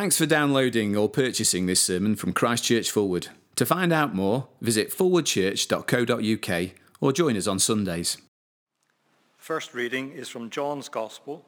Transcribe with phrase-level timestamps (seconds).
[0.00, 3.28] Thanks for downloading or purchasing this sermon from Christchurch Forward.
[3.56, 6.70] To find out more, visit forwardchurch.co.uk
[7.02, 8.16] or join us on Sundays.
[9.36, 11.44] First reading is from John's Gospel,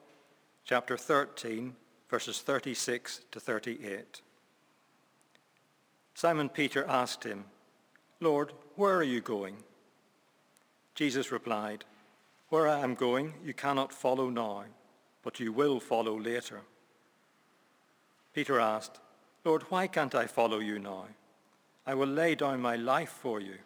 [0.67, 1.75] chapter 13,
[2.11, 4.21] verses 36 to 38.
[6.13, 7.47] Simon Peter asked him,
[8.21, 9.57] Lord, where are you going?
[10.95, 11.87] Jesus replied,
[12.51, 14.65] Where I am going, you cannot follow now,
[15.23, 16.61] but you will follow later.
[18.33, 18.99] Peter asked,
[19.45, 21.07] Lord, why can't I follow you now?
[21.87, 23.57] I will lay down my life for you.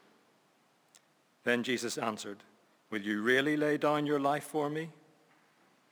[1.44, 2.38] Then Jesus answered,
[2.90, 4.88] Will you really lay down your life for me?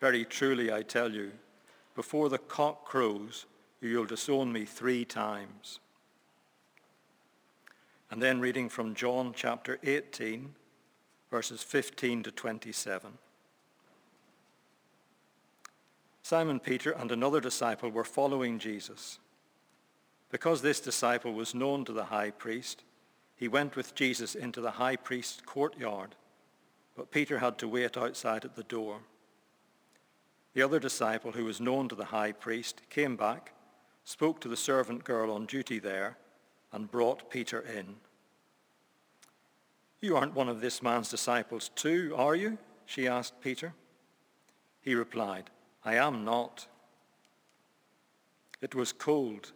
[0.01, 1.33] Very truly I tell you,
[1.95, 3.47] before the cock crows,
[3.81, 5.81] you will disown me three times.
[8.11, 10.55] And then reading from John chapter 18,
[11.31, 13.13] verses 15 to 27.
[16.25, 19.19] Simon Peter and another disciple were following Jesus.
[20.31, 22.83] Because this disciple was known to the high priest,
[23.37, 26.15] he went with Jesus into the high priest's courtyard,
[26.97, 29.01] but Peter had to wait outside at the door.
[30.55, 33.53] The other disciple, who was known to the high priest, came back,
[34.05, 36.17] spoke to the servant girl on duty there,
[36.73, 37.97] and brought Peter in.
[40.01, 42.57] You aren't one of this man's disciples too, are you?
[42.87, 43.75] she asked Peter.
[44.81, 45.51] He replied,
[45.85, 46.67] I am not.
[48.61, 49.53] It was cold,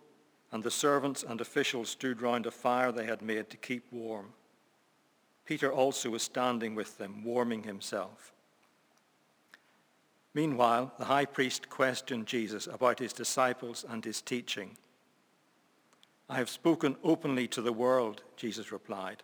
[0.53, 4.35] and the servants and officials stood round a fire they had made to keep warm.
[5.47, 8.35] Peter also was standing with them, warming himself.
[10.35, 14.77] Meanwhile, the high priest questioned Jesus about his disciples and his teaching.
[16.29, 19.23] I have spoken openly to the world, Jesus replied.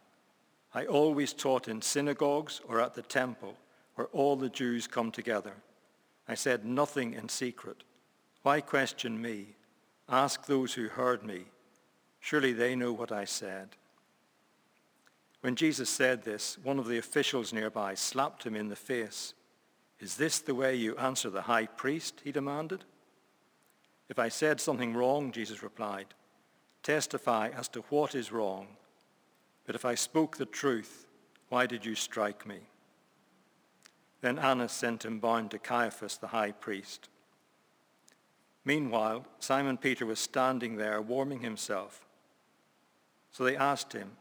[0.72, 3.55] I always taught in synagogues or at the temple
[3.94, 5.52] where all the Jews come together.
[6.28, 7.84] I said nothing in secret.
[8.42, 9.56] Why question me?
[10.08, 11.44] Ask those who heard me.
[12.20, 13.70] Surely they know what I said.
[15.41, 19.34] When Jesus said this, one of the officials nearby slapped him in the face.
[20.01, 22.23] Is this the way you answer the high priest?
[22.24, 22.84] he demanded.
[24.08, 26.14] If I said something wrong, Jesus replied,
[26.83, 28.68] testify as to what is wrong.
[29.67, 31.07] But if I spoke the truth,
[31.48, 32.61] why did you strike me?
[34.24, 37.11] Then Annas sent him bound to Caiaphas the high priest.
[38.64, 42.07] Meanwhile, Simon Peter was standing there warming himself.
[43.33, 44.13] So they asked him,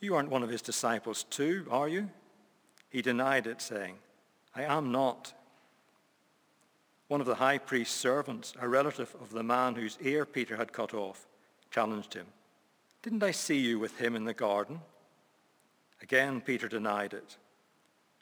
[0.00, 2.10] You aren't one of his disciples too, are you?
[2.90, 3.94] He denied it, saying,
[4.56, 5.32] I am not.
[7.06, 10.72] One of the high priest's servants, a relative of the man whose ear Peter had
[10.72, 11.28] cut off,
[11.70, 12.26] challenged him.
[13.02, 14.80] Didn't I see you with him in the garden?
[16.00, 17.36] Again, Peter denied it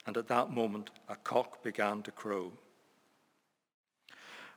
[0.06, 2.52] and at that moment a cock began to crow.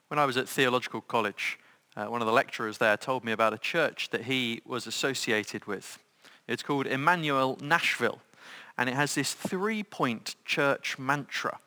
[0.08, 1.60] When I was at theological college,
[1.96, 5.66] uh, one of the lecturers there told me about a church that he was associated
[5.66, 6.00] with.
[6.48, 8.20] It's called Immanuel Nashville,
[8.78, 11.60] and it has this three-point church mantra.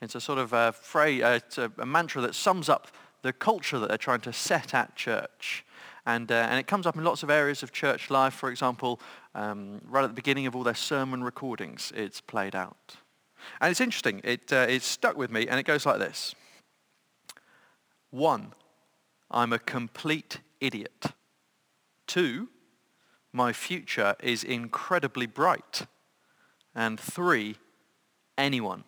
[0.00, 2.88] It's a sort of a, phrase, uh, a, a mantra that sums up
[3.22, 5.64] the culture that they're trying to set at church.
[6.04, 8.34] And, uh, and it comes up in lots of areas of church life.
[8.34, 9.00] For example,
[9.34, 12.96] um, right at the beginning of all their sermon recordings, it's played out.
[13.60, 14.20] And it's interesting.
[14.24, 16.34] It, uh, it stuck with me, and it goes like this.
[18.10, 18.52] One,
[19.30, 21.06] I'm a complete idiot.
[22.06, 22.48] Two,
[23.32, 25.86] my future is incredibly bright.
[26.74, 27.56] And three,
[28.36, 28.84] anyone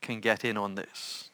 [0.00, 1.30] can get in on this.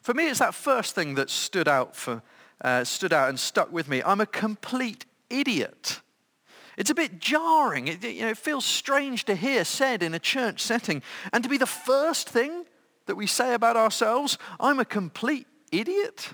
[0.00, 2.22] For me, it's that first thing that stood out, for,
[2.60, 4.02] uh, stood out and stuck with me.
[4.04, 6.00] I'm a complete idiot.
[6.76, 7.88] It's a bit jarring.
[7.88, 11.02] It, you know, it feels strange to hear said in a church setting.
[11.32, 12.64] And to be the first thing
[13.06, 16.30] that we say about ourselves, I'm a complete idiot.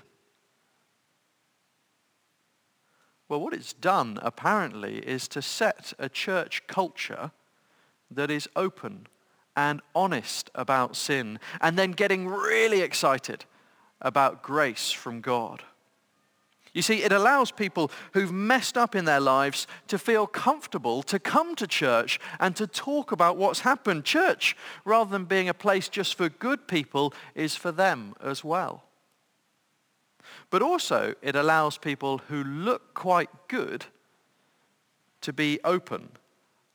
[3.27, 7.31] Well, what it's done, apparently, is to set a church culture
[8.09, 9.07] that is open
[9.55, 13.45] and honest about sin and then getting really excited
[14.01, 15.63] about grace from God.
[16.73, 21.19] You see, it allows people who've messed up in their lives to feel comfortable to
[21.19, 24.05] come to church and to talk about what's happened.
[24.05, 24.55] Church,
[24.85, 28.83] rather than being a place just for good people, is for them as well.
[30.51, 33.85] But also, it allows people who look quite good
[35.21, 36.09] to be open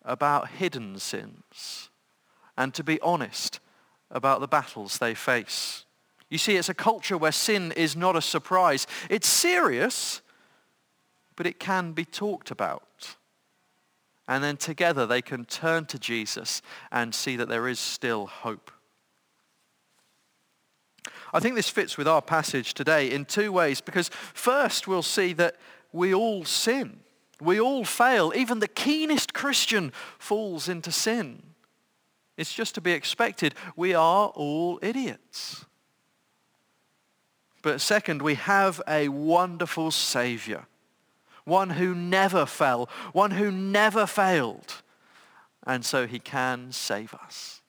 [0.05, 1.89] about hidden sins
[2.57, 3.61] and to be honest
[4.11, 5.84] about the battles they face.
[6.35, 8.89] You see, it's a culture where sin is not a surprise.
[9.09, 10.21] It's serious,
[11.37, 13.15] but it can be talked about.
[14.27, 16.61] And then together they can turn to Jesus
[16.91, 18.73] and see that there is still hope.
[21.33, 25.35] I think this fits with our passage today in two ways because first we'll see
[25.35, 25.55] that
[25.93, 26.99] we all sin.
[27.41, 28.33] We all fail.
[28.35, 31.45] Even the keenest Christian falls into sin.
[32.37, 33.55] It's just to be expected.
[33.77, 35.67] We are all idiots.
[37.65, 40.67] But second, we have a wonderful Savior,
[41.45, 44.83] one who never fell, one who never failed,
[45.67, 47.63] and so he can save us.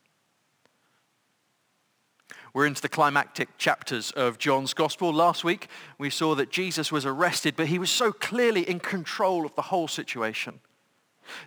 [2.53, 5.13] We're into the climactic chapters of John's Gospel.
[5.13, 9.45] Last week, we saw that Jesus was arrested, but he was so clearly in control
[9.45, 10.59] of the whole situation.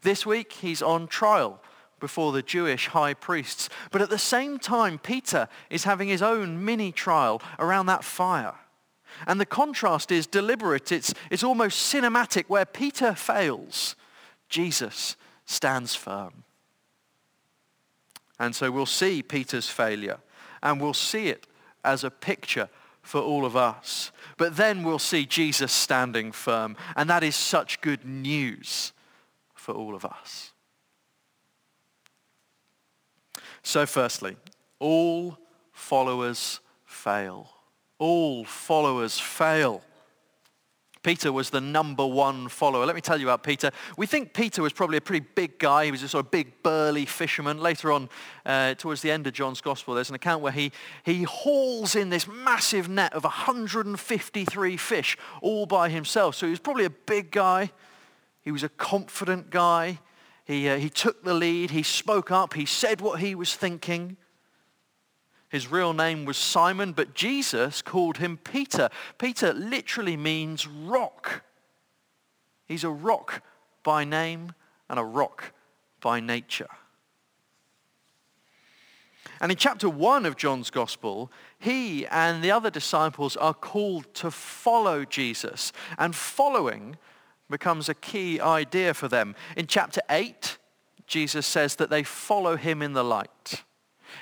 [0.01, 1.63] This week, he's on trial
[2.01, 3.69] before the Jewish high priests.
[3.91, 8.55] But at the same time, Peter is having his own mini trial around that fire.
[9.27, 10.93] And the contrast is deliberate.
[10.93, 12.45] It's, it's almost cinematic.
[12.49, 13.97] Where Peter fails,
[14.49, 16.45] Jesus stands firm.
[18.39, 20.19] And so we'll see Peter's failure
[20.63, 21.47] and we'll see it
[21.85, 22.69] as a picture
[23.03, 24.13] for all of us.
[24.37, 26.77] But then we'll see Jesus standing firm.
[26.95, 28.93] And that is such good news
[29.55, 30.53] for all of us.
[33.69, 34.35] So firstly,
[34.79, 35.37] all
[35.73, 37.51] followers fail.
[37.99, 39.83] All followers fail.
[41.03, 42.87] Peter was the number one follower.
[42.87, 43.71] Let me tell you about Peter.
[43.99, 45.85] We think Peter was probably a pretty big guy.
[45.85, 47.61] He was a sort of big, burly fisherman.
[47.61, 48.09] Later on,
[48.47, 50.73] uh, towards the end of John's Gospel, there's an account where he,
[51.03, 56.37] he hauls in this massive net of 153 fish all by himself.
[56.37, 57.71] So he was probably a big guy.
[58.41, 59.99] He was a confident guy.
[60.49, 61.71] He, uh, he took the lead.
[61.71, 62.55] He spoke up.
[62.55, 64.17] He said what he was thinking.
[65.51, 68.89] His real name was Simon, but Jesus called him Peter.
[69.19, 71.43] Peter literally means rock.
[72.67, 73.43] He's a rock
[73.83, 74.55] by name
[74.89, 75.53] and a rock
[76.01, 76.69] by nature.
[79.41, 84.31] And in chapter 1 of John's Gospel, he and the other disciples are called to
[84.31, 85.73] follow Jesus.
[85.99, 86.97] And following
[87.51, 89.35] becomes a key idea for them.
[89.57, 90.59] In chapter 8,
[91.07, 93.65] Jesus says that they follow him in the light.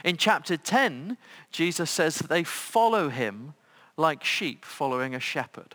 [0.04, 1.16] In chapter 10,
[1.50, 3.54] Jesus says that they follow him
[3.96, 5.74] like sheep following a shepherd.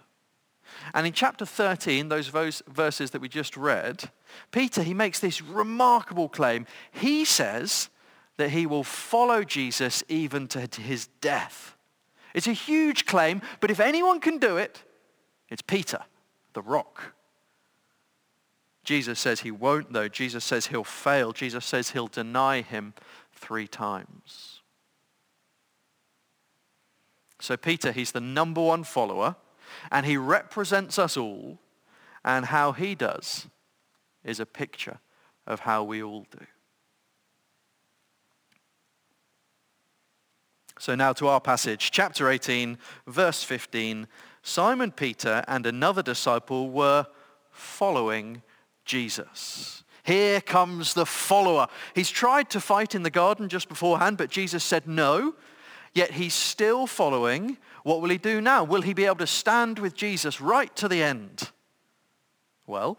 [0.94, 4.10] And in chapter 13, those verses that we just read,
[4.52, 6.66] Peter, he makes this remarkable claim.
[6.92, 7.90] He says
[8.38, 11.76] that he will follow Jesus even to his death.
[12.34, 14.84] It's a huge claim, but if anyone can do it,
[15.50, 16.00] it's Peter,
[16.54, 17.14] the rock.
[18.84, 20.08] Jesus says he won't though.
[20.08, 21.32] Jesus says he'll fail.
[21.34, 22.94] Jesus says he'll deny him
[23.34, 24.62] three times.
[27.40, 29.36] So Peter, he's the number one follower,
[29.92, 31.58] and he represents us all,
[32.24, 33.48] and how he does
[34.24, 35.00] is a picture
[35.48, 36.46] of how we all do.
[40.78, 44.08] So now to our passage, chapter 18, verse 15.
[44.44, 47.06] Simon Peter and another disciple were
[47.52, 48.42] following
[48.92, 49.86] Jesus.
[50.04, 51.68] Here comes the follower.
[51.96, 55.34] He's tried to fight in the garden just beforehand, but Jesus said no.
[55.94, 57.58] Yet he's still following.
[57.84, 58.66] What will he do now?
[58.66, 61.52] Will he be able to stand with Jesus right to the end?
[62.68, 62.98] Well,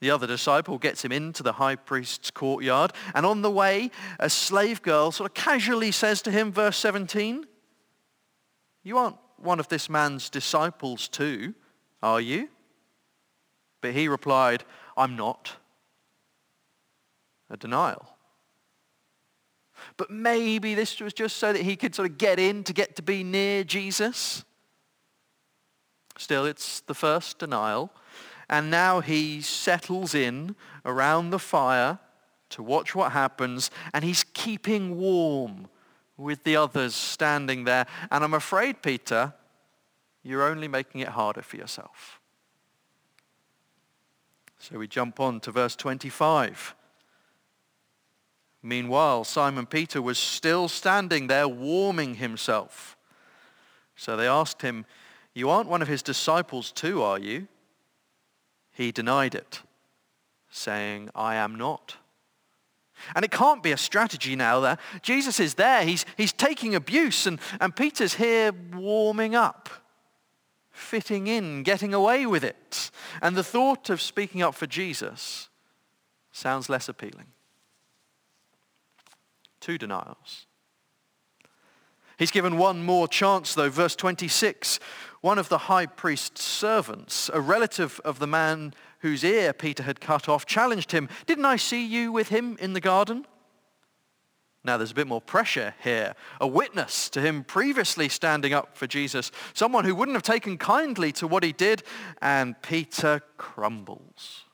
[0.00, 4.30] the other disciple gets him into the high priest's courtyard, and on the way, a
[4.30, 7.46] slave girl sort of casually says to him, verse 17,
[8.82, 11.54] You aren't one of this man's disciples too,
[12.02, 12.48] are you?
[13.82, 14.64] But he replied,
[14.96, 15.56] I'm not
[17.50, 18.08] a denial.
[19.96, 22.96] But maybe this was just so that he could sort of get in to get
[22.96, 24.44] to be near Jesus.
[26.16, 27.90] Still, it's the first denial.
[28.48, 31.98] And now he settles in around the fire
[32.50, 35.68] to watch what happens, and he's keeping warm
[36.16, 37.86] with the others standing there.
[38.10, 39.32] And I'm afraid, Peter,
[40.22, 42.20] you're only making it harder for yourself.
[44.70, 46.74] So we jump on to verse 25.
[48.62, 52.96] Meanwhile, Simon Peter was still standing there warming himself.
[53.94, 54.86] So they asked him,
[55.34, 57.46] You aren't one of his disciples too, are you?
[58.72, 59.60] He denied it,
[60.50, 61.96] saying, I am not.
[63.14, 65.84] And it can't be a strategy now that Jesus is there.
[65.84, 69.68] He's, he's taking abuse and, and Peter's here warming up,
[70.74, 72.90] fitting in, getting away with it.
[73.22, 75.48] And the thought of speaking up for Jesus
[76.32, 77.28] sounds less appealing
[79.64, 80.46] two denials.
[82.18, 83.70] He's given one more chance, though.
[83.70, 84.78] Verse 26,
[85.22, 90.02] one of the high priest's servants, a relative of the man whose ear Peter had
[90.02, 93.24] cut off, challenged him, Didn't I see you with him in the garden?
[94.64, 96.14] Now there's a bit more pressure here.
[96.40, 99.30] A witness to him previously standing up for Jesus.
[99.52, 101.82] Someone who wouldn't have taken kindly to what he did.
[102.22, 104.44] And Peter crumbles.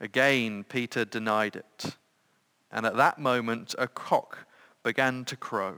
[0.00, 1.96] Again, Peter denied it.
[2.72, 4.46] And at that moment, a cock
[4.82, 5.76] began to crow,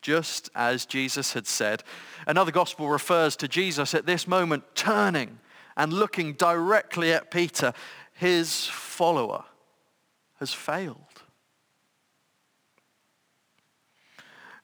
[0.00, 1.82] just as Jesus had said.
[2.26, 5.40] Another gospel refers to Jesus at this moment turning
[5.76, 7.74] and looking directly at Peter,
[8.12, 9.44] his follower
[10.44, 11.22] has failed.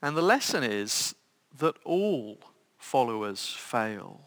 [0.02, 1.14] And the lesson is
[1.58, 2.38] that all
[2.76, 4.20] followers fail.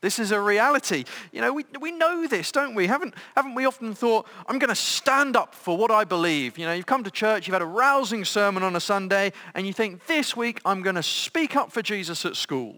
[0.00, 1.04] This is a reality.
[1.30, 2.86] You know, we, we know this, don't we?
[2.86, 6.56] Haven't, haven't we often thought, I'm going to stand up for what I believe?
[6.56, 9.66] You know, you've come to church, you've had a rousing sermon on a Sunday, and
[9.66, 12.76] you think, this week I'm going to speak up for Jesus at school.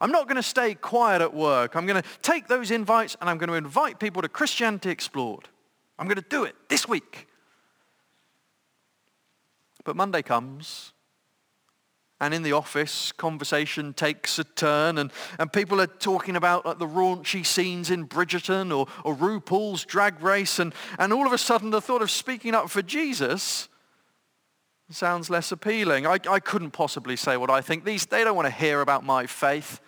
[0.00, 1.76] I'm not going to stay quiet at work.
[1.76, 5.48] I'm going to take those invites and I'm going to invite people to Christianity Explored.
[5.98, 7.26] I'm going to do it this week.
[9.90, 10.92] But Monday comes,
[12.20, 16.78] and in the office, conversation takes a turn, and, and people are talking about like,
[16.78, 21.38] the raunchy scenes in Bridgerton or, or RuPaul's drag race, and, and all of a
[21.38, 23.68] sudden the thought of speaking up for Jesus
[24.90, 26.06] sounds less appealing.
[26.06, 27.84] I, I couldn't possibly say what I think.
[27.84, 29.80] These, they don't want to hear about my faith.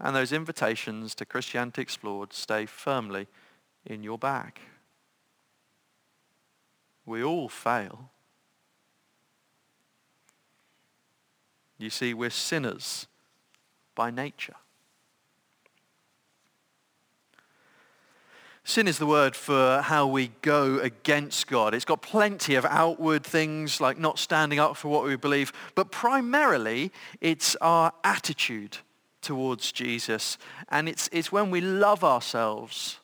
[0.00, 3.28] And those invitations to Christianity Explored stay firmly
[3.84, 4.62] in your back.
[7.04, 8.10] We all fail.
[11.78, 13.06] You see, we're sinners
[13.94, 14.56] by nature.
[18.64, 21.72] Sin is the word for how we go against God.
[21.72, 25.92] It's got plenty of outward things like not standing up for what we believe, but
[25.92, 26.90] primarily
[27.20, 28.78] it's our attitude
[29.22, 30.36] towards Jesus.
[30.68, 32.98] And it's, it's when we love ourselves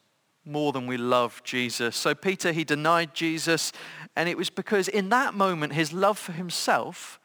[0.44, 1.94] more than we love Jesus.
[1.94, 3.70] So Peter, he denied Jesus,
[4.16, 7.20] and it was because in that moment his love for himself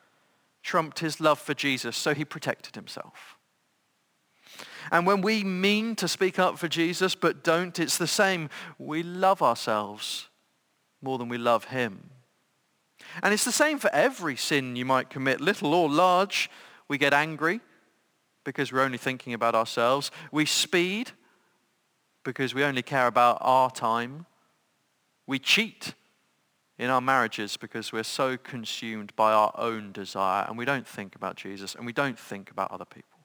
[0.68, 3.38] trumped his love for Jesus, so he protected himself.
[4.92, 8.50] And when we mean to speak up for Jesus but don't, it's the same.
[8.78, 10.28] We love ourselves
[11.02, 12.10] more than we love him.
[13.24, 16.50] And it's the same for every sin you might commit, little or large.
[16.90, 17.62] We get angry
[18.44, 20.12] because we're only thinking about ourselves.
[20.34, 21.12] We speed
[22.26, 24.26] because we only care about our time.
[25.26, 25.94] We cheat
[26.80, 31.16] in our marriages because we're so consumed by our own desire and we don't think
[31.16, 33.18] about Jesus and we don't think about other people.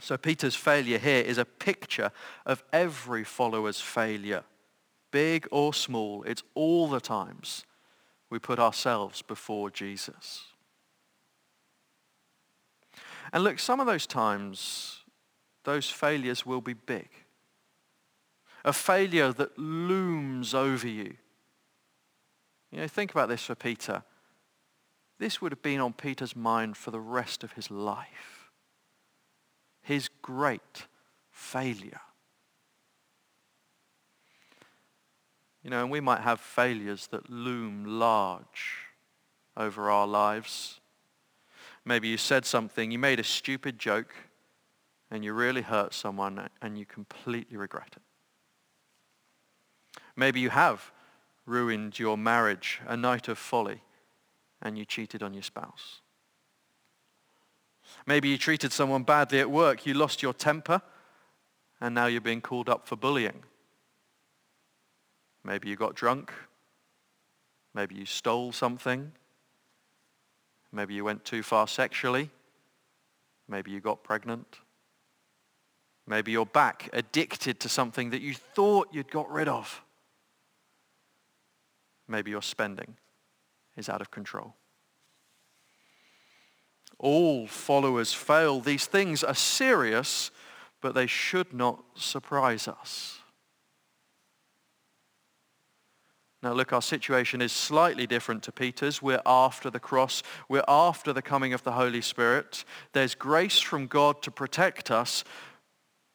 [0.00, 2.10] So Peter's failure here is a picture
[2.44, 4.44] of every follower's failure,
[5.10, 6.24] big or small.
[6.24, 7.64] It's all the times
[8.30, 10.44] we put ourselves before Jesus.
[13.32, 15.00] And look, some of those times,
[15.64, 17.08] those failures will be big
[18.64, 21.14] a failure that looms over you.
[22.70, 24.02] You know, think about this for Peter.
[25.18, 28.50] This would have been on Peter's mind for the rest of his life.
[29.82, 30.86] His great
[31.30, 32.00] failure.
[35.62, 38.88] You know, and we might have failures that loom large
[39.56, 40.80] over our lives.
[41.84, 44.14] Maybe you said something, you made a stupid joke,
[45.10, 48.02] and you really hurt someone, and you completely regret it.
[50.16, 50.92] Maybe you have
[51.46, 53.82] ruined your marriage, a night of folly,
[54.60, 56.00] and you cheated on your spouse.
[58.06, 60.82] Maybe you treated someone badly at work, you lost your temper,
[61.80, 63.42] and now you're being called up for bullying.
[65.44, 66.32] Maybe you got drunk.
[67.74, 69.12] Maybe you stole something.
[70.70, 72.30] Maybe you went too far sexually.
[73.48, 74.58] Maybe you got pregnant.
[76.06, 79.82] Maybe you're back addicted to something that you thought you'd got rid of.
[82.12, 82.98] Maybe your spending
[83.74, 84.54] is out of control.
[86.98, 88.60] All followers fail.
[88.60, 90.30] These things are serious,
[90.82, 93.18] but they should not surprise us.
[96.42, 99.00] Now look, our situation is slightly different to Peter's.
[99.00, 100.22] We're after the cross.
[100.50, 102.66] We're after the coming of the Holy Spirit.
[102.92, 105.24] There's grace from God to protect us,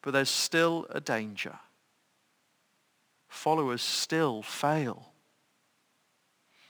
[0.00, 1.58] but there's still a danger.
[3.28, 5.12] Followers still fail.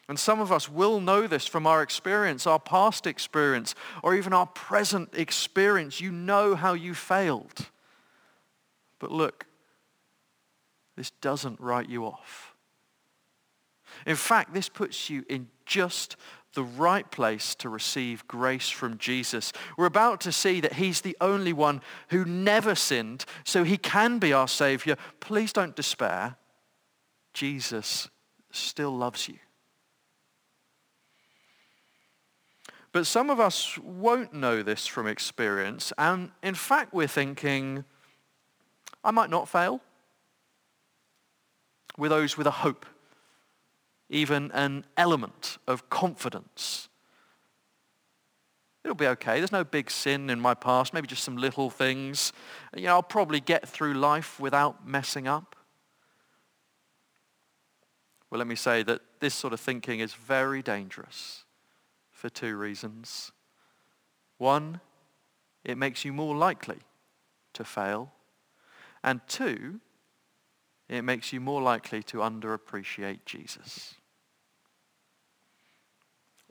[0.08, 4.32] And some of us will know this from our experience, our past experience, or even
[4.32, 6.00] our present experience.
[6.00, 7.66] You know how you failed.
[8.98, 9.44] But look,
[10.96, 12.54] this doesn't write you off.
[14.06, 16.16] In fact, this puts you in just
[16.54, 19.52] the right place to receive grace from Jesus.
[19.76, 24.18] We're about to see that he's the only one who never sinned, so he can
[24.18, 24.96] be our Savior.
[25.20, 26.36] Please don't despair.
[27.34, 28.08] Jesus
[28.50, 29.36] still loves you.
[32.92, 35.92] But some of us won't know this from experience.
[35.98, 37.84] And in fact, we're thinking,
[39.04, 39.80] I might not fail.
[41.96, 42.86] We're those with a hope,
[44.08, 46.88] even an element of confidence.
[48.84, 49.38] It'll be okay.
[49.38, 52.32] There's no big sin in my past, maybe just some little things.
[52.74, 55.56] You know, I'll probably get through life without messing up.
[58.30, 61.44] Well, let me say that this sort of thinking is very dangerous
[62.18, 63.30] for two reasons.
[64.38, 64.80] One,
[65.62, 66.78] it makes you more likely
[67.52, 68.10] to fail.
[69.04, 69.78] And two,
[70.88, 73.94] it makes you more likely to underappreciate Jesus.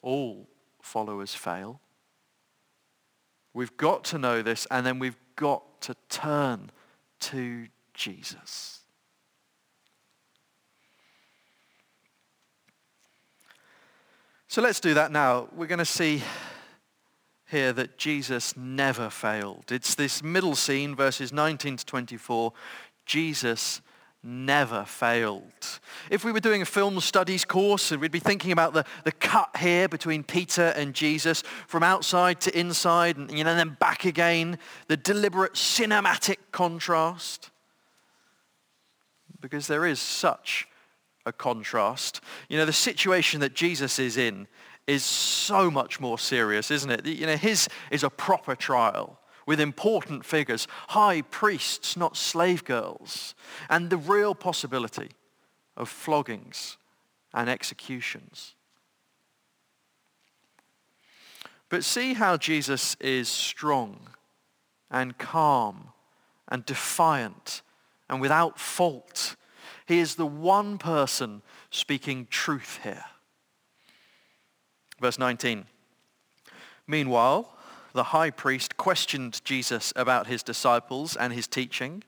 [0.02, 0.48] All
[0.82, 1.82] followers fail.
[3.54, 6.72] We've got to know this, and then we've got to turn
[7.20, 8.84] to Jesus.
[14.50, 15.50] So let's do that now.
[15.54, 16.24] We're going to see
[17.50, 19.66] here that Jesus never failed.
[19.72, 22.54] It's this middle scene, verses 19 to 24.
[23.06, 23.82] Jesus
[24.24, 25.80] never failed.
[26.10, 29.56] If we were doing a film studies course, we'd be thinking about the, the cut
[29.58, 34.60] here between Peter and Jesus from outside to inside and you know, then back again,
[34.88, 37.52] the deliberate cinematic contrast.
[39.42, 40.68] Because there is such
[41.28, 42.22] a contrast.
[42.50, 44.48] You know, the situation that Jesus is in
[44.88, 47.06] is so much more serious, isn't it?
[47.06, 53.36] You know, his is a proper trial with important figures, high priests, not slave girls,
[53.70, 55.10] and the real possibility
[55.76, 56.78] of floggings
[57.34, 58.56] and executions.
[61.70, 64.10] But see how Jesus is strong
[64.90, 65.90] and calm
[66.48, 67.62] and defiant
[68.10, 69.36] and without fault
[69.88, 71.42] he is the one person
[71.72, 73.06] speaking truth here.
[75.00, 75.66] Verse 19.
[76.86, 77.54] Meanwhile,
[77.94, 82.04] the high priest questioned Jesus about his disciples and his teaching.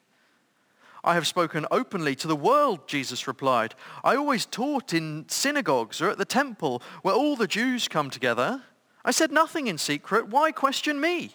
[1.03, 3.75] I have spoken openly to the world, Jesus replied.
[4.03, 8.63] I always taught in synagogues or at the temple where all the Jews come together.
[9.05, 10.27] I said nothing in secret.
[10.27, 11.31] Why question me?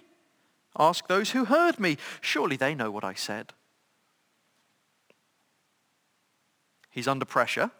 [0.79, 1.97] Ask those who heard me.
[2.21, 3.55] Surely they know what I said.
[6.95, 7.73] He's under pressure,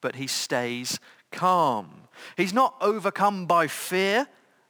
[0.00, 0.98] but he stays
[1.30, 2.08] calm.
[2.38, 4.26] He's not overcome by fear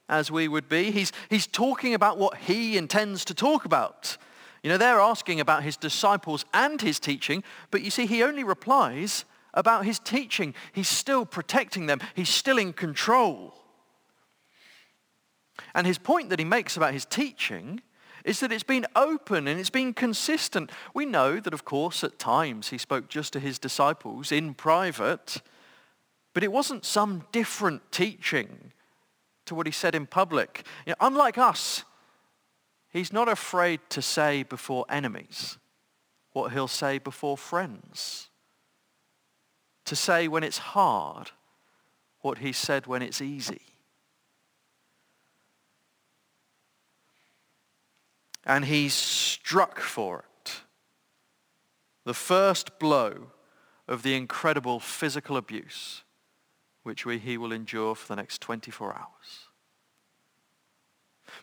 [0.09, 0.91] as we would be.
[0.91, 4.17] He's, he's talking about what he intends to talk about.
[4.65, 8.43] You know, they're asking about his disciples and his teaching, but you see, he only
[8.43, 10.53] replies about his teaching.
[10.73, 12.01] He's still protecting them.
[12.17, 13.55] He's still in control.
[15.77, 17.83] And his point that he makes about his teaching
[18.25, 20.73] is that it's been open and it's been consistent.
[20.95, 25.43] We know that, of course, at times he spoke just to his disciples in private,
[26.33, 28.73] but it wasn't some different teaching
[29.45, 30.65] to what he said in public.
[30.87, 31.85] You know, unlike us,
[32.89, 35.59] he's not afraid to say before enemies
[36.33, 38.31] what he'll say before friends.
[39.85, 41.31] To say when it's hard
[42.23, 43.61] what he said when it's easy.
[48.47, 50.53] And he's struck for it.
[52.05, 53.29] The first blow
[53.89, 56.05] of the incredible physical abuse
[56.85, 59.49] which we, he will endure for the next 24 hours.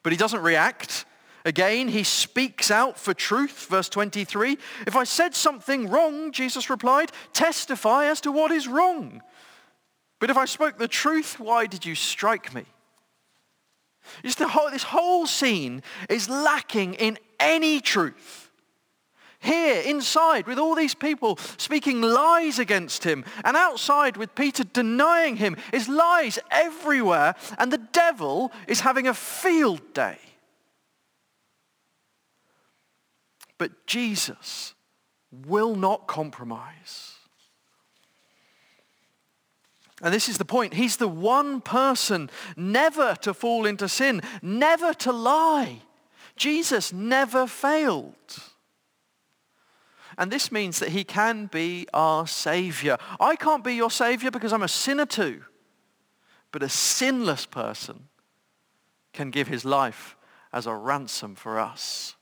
[0.04, 1.06] But he doesn't react.
[1.44, 3.68] Again, he speaks out for truth.
[3.68, 9.22] Verse 23, if I said something wrong, Jesus replied, testify as to what is wrong.
[10.20, 12.66] But if I spoke the truth, why did you strike me?
[14.24, 18.50] Just the whole, this whole scene is lacking in any truth.
[19.40, 25.38] Here, inside, with all these people speaking lies against him, and outside with Peter denying
[25.38, 30.20] him, is lies everywhere, and the devil is having a field day.
[33.58, 34.76] But Jesus
[35.32, 37.16] will not compromise.
[40.02, 40.74] And this is the point.
[40.74, 45.82] He's the one person never to fall into sin, never to lie.
[46.36, 48.16] Jesus never failed.
[50.18, 52.98] And this means that he can be our Savior.
[53.20, 55.44] I can't be your Savior because I'm a sinner too.
[56.52, 58.08] But a sinless person
[59.14, 60.18] can give his life
[60.52, 62.16] as a ransom for us.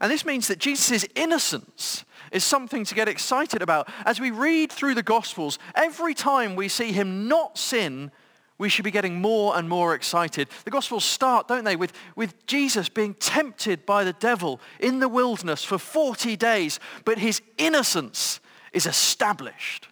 [0.00, 3.88] And this means that Jesus' innocence is something to get excited about.
[4.04, 8.10] As we read through the Gospels, every time we see him not sin,
[8.58, 10.48] we should be getting more and more excited.
[10.64, 15.08] The Gospels start, don't they, with, with Jesus being tempted by the devil in the
[15.08, 18.40] wilderness for 40 days, but his innocence
[18.72, 19.88] is established.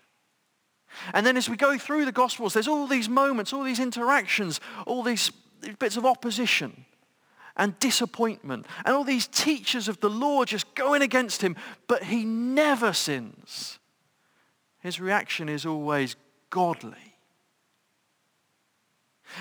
[1.12, 4.60] And then as we go through the Gospels, there's all these moments, all these interactions,
[4.86, 5.30] all these
[5.78, 6.85] bits of opposition
[7.56, 11.56] and disappointment, and all these teachers of the law just going against him,
[11.88, 13.78] but he never sins.
[14.80, 16.16] His reaction is always
[16.50, 17.16] godly.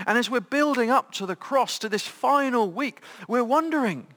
[0.08, 4.08] And as we're building up to the cross, to this final week, we're wondering,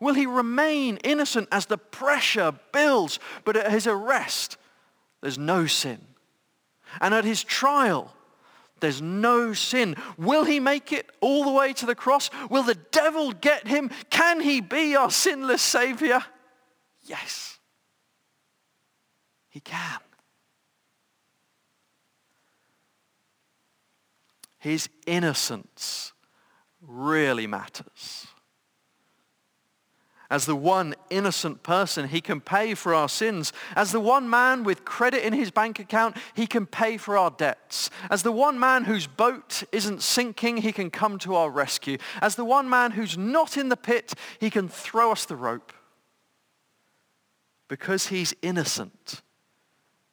[0.00, 3.18] will he remain innocent as the pressure builds?
[3.44, 4.56] But at his arrest,
[5.20, 6.00] there's no sin.
[7.00, 8.14] And at his trial,
[8.84, 9.96] there's no sin.
[10.18, 12.30] Will he make it all the way to the cross?
[12.50, 13.90] Will the devil get him?
[14.10, 16.22] Can he be our sinless Savior?
[17.02, 17.58] Yes,
[19.48, 20.00] he can.
[24.58, 26.12] His innocence
[26.80, 28.26] really matters.
[30.34, 33.52] As the one innocent person, he can pay for our sins.
[33.76, 37.30] As the one man with credit in his bank account, he can pay for our
[37.30, 37.88] debts.
[38.10, 41.98] As the one man whose boat isn't sinking, he can come to our rescue.
[42.20, 45.72] As the one man who's not in the pit, he can throw us the rope.
[47.68, 49.22] Because he's innocent,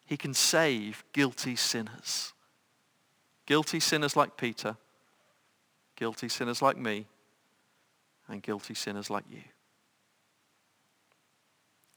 [0.06, 2.34] he can save guilty sinners.
[3.48, 4.78] Guilty sinners like Peter,
[5.96, 7.08] guilty sinners like me,
[8.28, 9.42] and guilty sinners like you.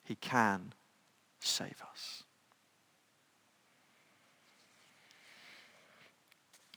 [0.05, 0.73] He can
[1.41, 2.23] save us.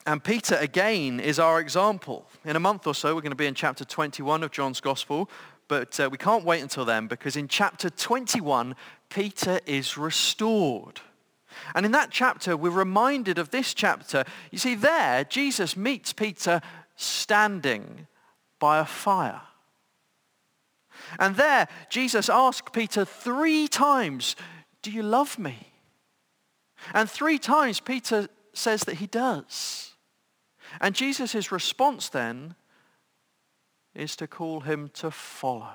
[0.05, 2.25] And Peter, again, is our example.
[2.45, 5.29] In a month or so, we're going to be in chapter 21 of John's Gospel,
[5.67, 8.73] but uh, we can't wait until then because in chapter 21,
[9.09, 11.01] Peter is restored.
[11.75, 14.23] And in that chapter, we're reminded of this chapter.
[14.49, 16.61] You see, there, Jesus meets Peter
[16.95, 18.07] standing
[18.59, 19.41] by a fire.
[21.19, 24.35] And there, Jesus asked Peter three times,
[24.81, 25.73] do you love me?
[26.93, 29.93] And three times Peter says that he does.
[30.79, 32.55] And Jesus' response then
[33.95, 35.73] is to call him to follow.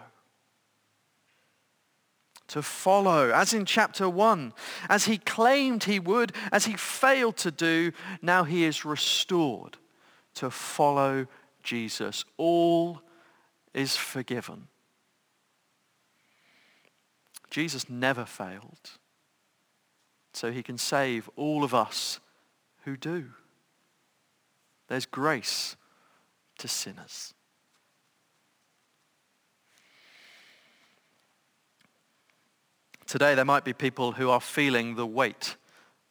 [2.49, 4.53] To follow, as in chapter 1,
[4.89, 9.79] as he claimed he would, as he failed to do, now he is restored
[10.35, 11.27] to follow
[11.63, 12.25] Jesus.
[12.37, 13.01] All
[13.73, 14.69] is forgiven.
[17.53, 18.93] Jesus never failed.
[20.33, 22.19] So he can save all of us
[22.87, 23.27] who do.
[24.89, 25.77] There's grace
[26.57, 27.35] to sinners.
[33.07, 35.57] Today there might be people who are feeling the weight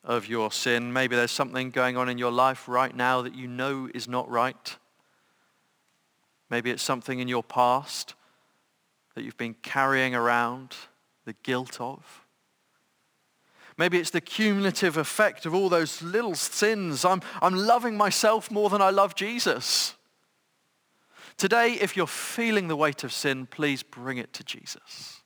[0.03, 0.93] of your sin.
[0.93, 4.29] Maybe there's something going on in your life right now that you know is not
[4.29, 4.77] right.
[6.51, 8.13] Maybe it's something in your past
[9.15, 10.75] that you've been carrying around
[11.31, 12.25] the guilt of.
[13.77, 17.05] Maybe it's the cumulative effect of all those little sins.
[17.05, 19.95] I'm, I'm loving myself more than I love Jesus.
[21.37, 25.21] Today, if you're feeling the weight of sin, please bring it to Jesus.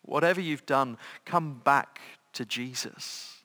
[0.00, 0.96] Whatever you've done,
[1.26, 2.00] come back
[2.32, 3.42] to Jesus.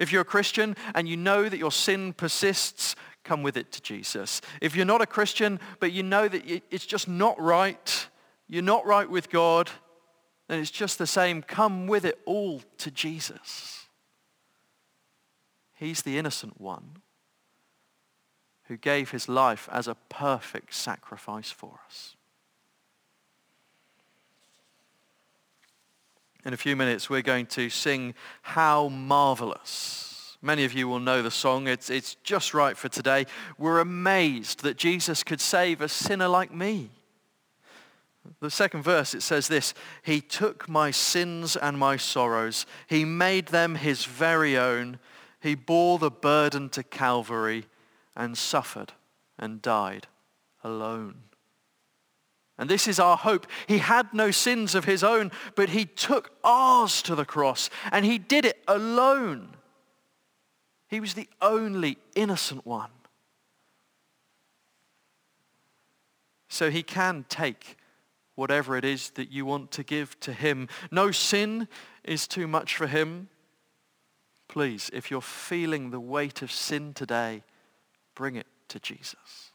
[0.00, 3.80] If you're a Christian and you know that your sin persists, come with it to
[3.80, 4.40] Jesus.
[4.60, 8.08] If you're not a Christian, but you know that it's just not right,
[8.48, 9.70] you're not right with God,
[10.48, 11.42] then it's just the same.
[11.42, 13.86] Come with it all to Jesus.
[15.74, 16.98] He's the innocent one
[18.64, 22.16] who gave his life as a perfect sacrifice for us.
[26.44, 30.36] In a few minutes, we're going to sing How Marvelous.
[30.42, 31.68] Many of you will know the song.
[31.68, 33.26] It's, it's just right for today.
[33.58, 36.90] We're amazed that Jesus could save a sinner like me.
[38.40, 42.66] The second verse, it says this, He took my sins and my sorrows.
[42.86, 44.98] He made them his very own.
[45.40, 47.66] He bore the burden to Calvary
[48.14, 48.92] and suffered
[49.38, 50.06] and died
[50.62, 51.22] alone.
[52.58, 53.46] And this is our hope.
[53.66, 58.04] He had no sins of his own, but he took ours to the cross and
[58.04, 59.56] he did it alone.
[60.86, 62.90] He was the only innocent one.
[66.48, 67.78] So he can take
[68.34, 70.68] whatever it is that you want to give to him.
[70.90, 71.68] No sin
[72.04, 73.28] is too much for him.
[74.48, 77.42] Please, if you're feeling the weight of sin today,
[78.14, 79.52] bring it to Jesus.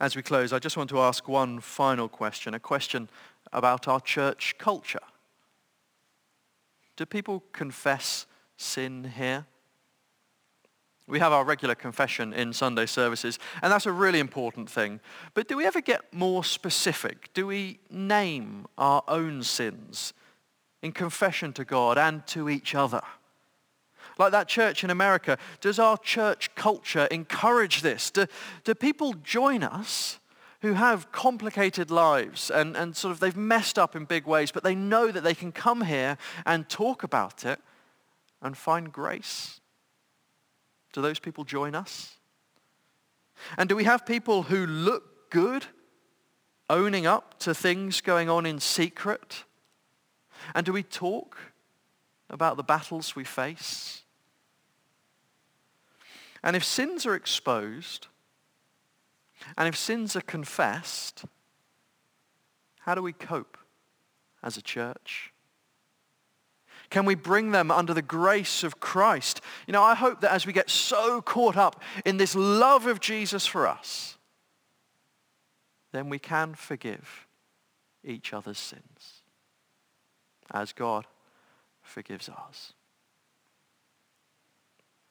[0.00, 3.08] As we close, I just want to ask one final question, a question
[3.52, 5.00] about our church culture.
[6.96, 9.46] Do people confess sin here?
[11.08, 15.00] We have our regular confession in Sunday services, and that's a really important thing.
[15.32, 17.32] But do we ever get more specific?
[17.32, 20.12] Do we name our own sins
[20.82, 23.00] in confession to God and to each other?
[24.18, 28.10] Like that church in America, does our church culture encourage this?
[28.10, 28.26] Do,
[28.64, 30.18] do people join us
[30.60, 34.64] who have complicated lives and, and sort of they've messed up in big ways, but
[34.64, 37.60] they know that they can come here and talk about it
[38.42, 39.60] and find grace?
[40.98, 42.16] Do those people join us?
[43.56, 45.64] And do we have people who look good,
[46.68, 49.44] owning up to things going on in secret?
[50.56, 51.38] And do we talk
[52.28, 54.02] about the battles we face?
[56.42, 58.08] And if sins are exposed,
[59.56, 61.26] and if sins are confessed,
[62.80, 63.56] how do we cope
[64.42, 65.32] as a church?
[66.90, 69.40] Can we bring them under the grace of Christ?
[69.66, 73.00] You know, I hope that as we get so caught up in this love of
[73.00, 74.16] Jesus for us,
[75.92, 77.26] then we can forgive
[78.04, 79.22] each other's sins
[80.50, 81.06] as God
[81.82, 82.72] forgives ours.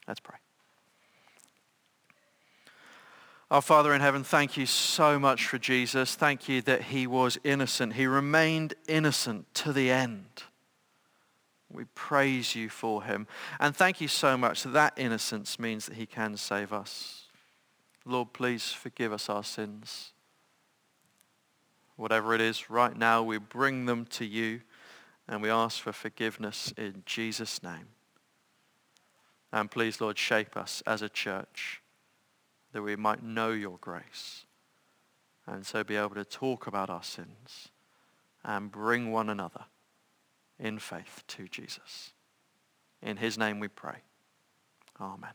[0.07, 0.37] Let's pray.
[3.49, 6.15] Our Father in heaven, thank you so much for Jesus.
[6.15, 7.93] Thank you that he was innocent.
[7.93, 10.43] He remained innocent to the end.
[11.71, 13.27] We praise you for him.
[13.59, 17.25] And thank you so much that that innocence means that he can save us.
[18.05, 20.13] Lord, please forgive us our sins.
[21.97, 24.61] Whatever it is, right now we bring them to you
[25.27, 27.89] and we ask for forgiveness in Jesus' name.
[29.51, 31.81] And please, Lord, shape us as a church
[32.71, 34.45] that we might know your grace
[35.45, 37.69] and so be able to talk about our sins
[38.43, 39.65] and bring one another
[40.59, 42.13] in faith to Jesus.
[43.01, 43.99] In his name we pray.
[44.99, 45.33] Amen.